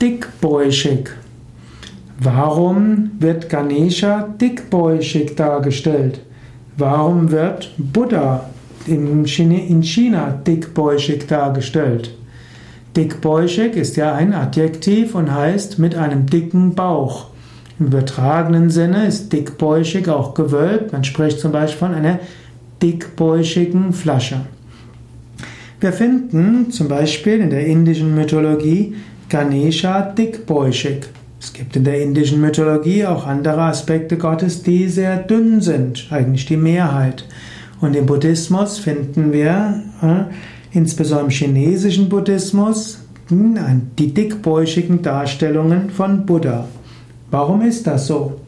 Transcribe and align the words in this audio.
Dickbäuchig. 0.00 1.08
Warum 2.20 3.12
wird 3.18 3.48
Ganesha 3.48 4.28
dickbäuchig 4.38 5.36
dargestellt? 5.36 6.20
Warum 6.76 7.30
wird 7.30 7.72
Buddha 7.78 8.50
in 8.86 9.24
China 9.24 10.38
dickbäuchig 10.46 11.26
dargestellt? 11.26 12.14
Dickbäuchig 12.94 13.74
ist 13.74 13.96
ja 13.96 14.14
ein 14.14 14.34
Adjektiv 14.34 15.14
und 15.14 15.34
heißt 15.34 15.78
mit 15.78 15.94
einem 15.94 16.26
dicken 16.26 16.74
Bauch. 16.74 17.28
Im 17.78 17.86
übertragenen 17.86 18.68
Sinne 18.68 19.06
ist 19.06 19.32
dickbäuchig 19.32 20.10
auch 20.10 20.34
gewölbt. 20.34 20.92
Man 20.92 21.04
spricht 21.04 21.40
zum 21.40 21.52
Beispiel 21.52 21.78
von 21.78 21.94
einer 21.94 22.20
dickbäuchigen 22.82 23.94
Flasche. 23.94 24.42
Wir 25.80 25.92
finden 25.94 26.70
zum 26.70 26.88
Beispiel 26.88 27.40
in 27.40 27.48
der 27.48 27.66
indischen 27.66 28.14
Mythologie 28.14 28.94
Ganesha 29.28 30.02
dickbäuchig. 30.02 31.08
Es 31.40 31.52
gibt 31.52 31.76
in 31.76 31.84
der 31.84 32.02
indischen 32.02 32.40
Mythologie 32.40 33.04
auch 33.06 33.26
andere 33.26 33.62
Aspekte 33.62 34.16
Gottes, 34.16 34.62
die 34.62 34.88
sehr 34.88 35.18
dünn 35.18 35.60
sind, 35.60 36.06
eigentlich 36.10 36.46
die 36.46 36.56
Mehrheit. 36.56 37.24
Und 37.80 37.94
im 37.94 38.06
Buddhismus 38.06 38.78
finden 38.78 39.32
wir, 39.32 39.82
äh, 40.02 40.76
insbesondere 40.76 41.26
im 41.26 41.30
chinesischen 41.30 42.08
Buddhismus, 42.08 43.00
hm, 43.28 43.90
die 43.98 44.14
dickbäuchigen 44.14 45.02
Darstellungen 45.02 45.90
von 45.90 46.24
Buddha. 46.24 46.66
Warum 47.30 47.62
ist 47.62 47.86
das 47.86 48.06
so? 48.06 48.40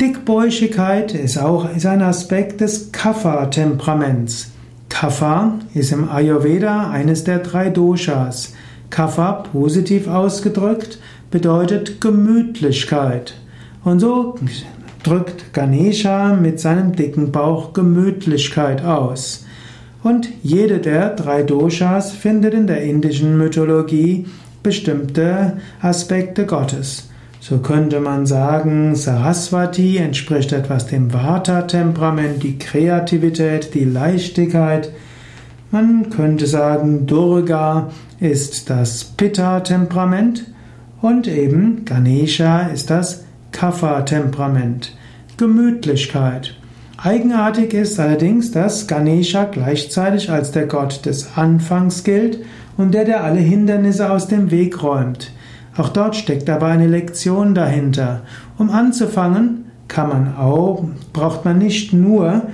Dickbäuchigkeit 0.00 1.14
ist 1.14 1.38
auch 1.38 1.74
ist 1.74 1.86
ein 1.86 2.02
Aspekt 2.02 2.60
des 2.60 2.92
Kapha-Temperaments. 2.92 4.52
Kapha 4.88 5.58
ist 5.74 5.90
im 5.92 6.08
Ayurveda 6.08 6.90
eines 6.90 7.24
der 7.24 7.38
drei 7.38 7.70
Doshas. 7.70 8.52
Kapha, 8.90 9.44
positiv 9.52 10.08
ausgedrückt, 10.08 10.98
bedeutet 11.30 12.00
Gemütlichkeit. 12.00 13.34
Und 13.84 14.00
so 14.00 14.36
drückt 15.02 15.52
Ganesha 15.52 16.34
mit 16.34 16.58
seinem 16.60 16.94
dicken 16.96 17.30
Bauch 17.32 17.72
Gemütlichkeit 17.72 18.84
aus. 18.84 19.44
Und 20.02 20.28
jede 20.42 20.78
der 20.78 21.10
drei 21.10 21.42
Doshas 21.42 22.12
findet 22.12 22.54
in 22.54 22.66
der 22.66 22.82
indischen 22.82 23.38
Mythologie 23.38 24.26
bestimmte 24.62 25.58
Aspekte 25.80 26.46
Gottes. 26.46 27.08
So 27.40 27.58
könnte 27.58 28.00
man 28.00 28.26
sagen, 28.26 28.96
Saraswati 28.96 29.98
entspricht 29.98 30.52
etwas 30.52 30.86
dem 30.86 31.12
Vata-Temperament, 31.12 32.42
die 32.42 32.58
Kreativität, 32.58 33.74
die 33.74 33.84
Leichtigkeit. 33.84 34.90
Man 35.76 36.08
könnte 36.08 36.46
sagen, 36.46 37.04
Durga 37.04 37.90
ist 38.18 38.70
das 38.70 39.04
Pitta-Temperament 39.04 40.46
und 41.02 41.28
eben 41.28 41.84
Ganesha 41.84 42.60
ist 42.68 42.88
das 42.88 43.26
Kapha-Temperament, 43.52 44.96
Gemütlichkeit. 45.36 46.54
Eigenartig 46.96 47.74
ist 47.74 48.00
allerdings, 48.00 48.52
dass 48.52 48.86
Ganesha 48.86 49.44
gleichzeitig 49.44 50.30
als 50.30 50.50
der 50.50 50.64
Gott 50.64 51.04
des 51.04 51.36
Anfangs 51.36 52.04
gilt 52.04 52.38
und 52.78 52.94
der, 52.94 53.04
der 53.04 53.22
alle 53.22 53.40
Hindernisse 53.40 54.10
aus 54.10 54.28
dem 54.28 54.50
Weg 54.50 54.82
räumt. 54.82 55.30
Auch 55.76 55.90
dort 55.90 56.16
steckt 56.16 56.48
aber 56.48 56.68
eine 56.68 56.86
Lektion 56.86 57.54
dahinter. 57.54 58.22
Um 58.56 58.70
anzufangen, 58.70 59.66
kann 59.88 60.08
man 60.08 60.36
auch, 60.38 60.86
braucht 61.12 61.44
man 61.44 61.58
nicht 61.58 61.92
nur 61.92 62.44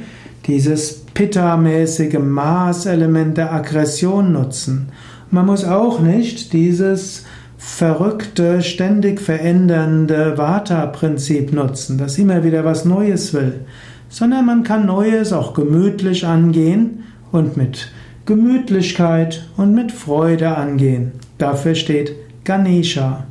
dieses 0.48 1.01
Pitta-mäßige 1.14 2.18
Maßelement 2.18 3.36
der 3.36 3.52
Aggression 3.52 4.32
nutzen. 4.32 4.88
Man 5.30 5.46
muss 5.46 5.64
auch 5.64 6.00
nicht 6.00 6.52
dieses 6.52 7.24
verrückte, 7.58 8.62
ständig 8.62 9.20
verändernde 9.20 10.36
Vata-Prinzip 10.36 11.52
nutzen, 11.52 11.96
das 11.96 12.18
immer 12.18 12.44
wieder 12.44 12.64
was 12.64 12.84
Neues 12.84 13.32
will, 13.32 13.60
sondern 14.08 14.46
man 14.46 14.62
kann 14.62 14.86
Neues 14.86 15.32
auch 15.32 15.54
gemütlich 15.54 16.26
angehen 16.26 17.04
und 17.30 17.56
mit 17.56 17.92
Gemütlichkeit 18.26 19.48
und 19.56 19.74
mit 19.74 19.92
Freude 19.92 20.56
angehen. 20.56 21.12
Dafür 21.38 21.74
steht 21.74 22.14
Ganesha. 22.44 23.26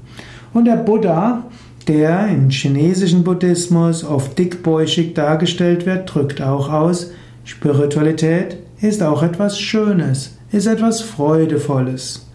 Und 0.54 0.66
der 0.66 0.78
Buddha, 0.78 1.44
der 1.88 2.28
im 2.28 2.50
chinesischen 2.50 3.24
Buddhismus 3.24 4.04
oft 4.04 4.38
dickbäuchig 4.38 5.14
dargestellt 5.14 5.86
wird, 5.86 6.14
drückt 6.14 6.42
auch 6.42 6.70
aus, 6.70 7.12
Spiritualität 7.44 8.58
ist 8.82 9.02
auch 9.04 9.24
etwas 9.24 9.60
Schönes, 9.60 10.38
ist 10.52 10.68
etwas 10.68 11.02
Freudevolles. 11.02 12.28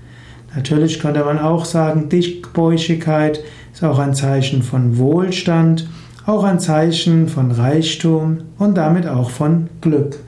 Natürlich 0.55 1.01
könnte 1.01 1.25
man 1.25 1.39
auch 1.39 1.65
sagen, 1.65 2.09
Dickbäuchigkeit 2.09 3.41
ist 3.73 3.85
auch 3.85 3.99
ein 3.99 4.15
Zeichen 4.15 4.63
von 4.63 4.97
Wohlstand, 4.99 5.89
auch 6.25 6.45
ein 6.45 6.59
Zeichen 6.59 7.29
von 7.29 7.51
Reichtum 7.51 8.39
und 8.59 8.77
damit 8.77 9.07
auch 9.07 9.31
von 9.31 9.69
Glück. 9.81 10.19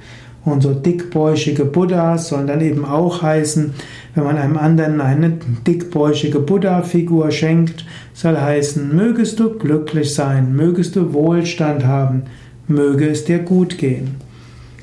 Und 0.44 0.62
so 0.62 0.72
dickbäuchige 0.72 1.64
Buddhas 1.64 2.28
sollen 2.28 2.46
dann 2.46 2.60
eben 2.60 2.84
auch 2.84 3.22
heißen, 3.22 3.74
wenn 4.14 4.24
man 4.24 4.38
einem 4.38 4.56
anderen 4.56 5.00
eine 5.00 5.38
dickbäuchige 5.66 6.40
Buddha-Figur 6.40 7.30
schenkt, 7.30 7.84
soll 8.14 8.36
heißen, 8.36 8.94
mögest 8.94 9.40
du 9.40 9.58
glücklich 9.58 10.14
sein, 10.14 10.54
mögest 10.54 10.96
du 10.96 11.12
Wohlstand 11.12 11.84
haben, 11.84 12.22
möge 12.66 13.08
es 13.08 13.24
dir 13.24 13.40
gut 13.40 13.78
gehen. 13.78 14.16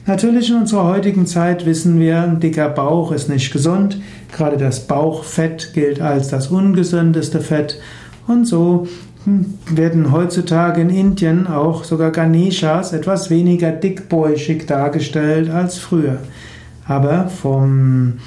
Natürlich 0.08 0.52
in 0.52 0.58
unserer 0.58 0.86
heutigen 0.86 1.26
Zeit 1.26 1.66
wissen 1.66 2.00
wir, 2.00 2.22
ein 2.22 2.40
dicker 2.40 2.70
Bauch 2.70 3.12
ist 3.12 3.28
nicht 3.28 3.52
gesund. 3.52 4.00
Gerade 4.32 4.58
das 4.58 4.86
Bauchfett 4.86 5.74
gilt 5.74 6.00
als 6.00 6.28
das 6.28 6.48
ungesündeste 6.48 7.42
Fett. 7.42 7.80
Und 8.28 8.46
so 8.46 8.88
werden 9.26 10.12
heutzutage 10.12 10.82
in 10.82 10.92
Indien 10.92 11.48
auch 11.48 11.84
sogar 11.84 12.12
Ganeshas 12.12 12.94
etwas 12.94 13.32
weniger 13.32 13.72
dickbäuchig 13.72 14.68
dargestellt 14.68 15.50
als 15.50 15.80
früher. 15.80 16.20
Aber 16.88 17.28
vom, 17.30 18.20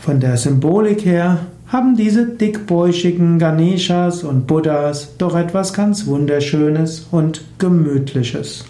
von 0.00 0.18
der 0.18 0.36
Symbolik 0.36 1.04
her 1.04 1.46
haben 1.68 1.96
diese 1.96 2.26
dickbäuchigen 2.26 3.38
Ganeshas 3.38 4.24
und 4.24 4.48
Buddhas 4.48 5.16
doch 5.16 5.36
etwas 5.36 5.72
ganz 5.72 6.06
Wunderschönes 6.06 7.06
und 7.12 7.42
Gemütliches. 7.58 8.64